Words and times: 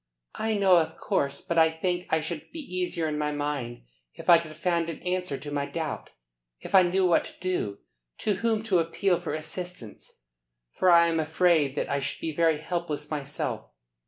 "I 0.33 0.55
know, 0.55 0.77
of 0.77 0.97
course. 0.97 1.41
But 1.41 1.59
I 1.59 1.69
think 1.69 2.07
I 2.09 2.21
should 2.21 2.49
be 2.51 2.57
easier 2.59 3.07
in 3.07 3.19
my 3.19 3.31
mind 3.31 3.83
if 4.15 4.31
I 4.31 4.39
could 4.39 4.53
find 4.55 4.89
an 4.89 4.97
answer 5.03 5.37
to 5.37 5.51
my 5.51 5.67
doubt. 5.67 6.09
If 6.59 6.73
I 6.73 6.81
knew 6.81 7.05
what 7.05 7.23
to 7.25 7.39
do, 7.39 7.77
to 8.17 8.33
whom 8.37 8.63
to 8.63 8.79
appeal 8.79 9.19
for 9.21 9.35
assistance, 9.35 10.21
for 10.73 10.89
I 10.89 11.07
am 11.07 11.19
afraid 11.19 11.75
that 11.75 11.87
I 11.87 11.99
should 11.99 12.19
be 12.19 12.33
very 12.33 12.57
helpless 12.57 13.11
myself. 13.11 13.69